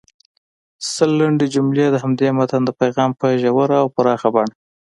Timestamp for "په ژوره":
3.19-3.77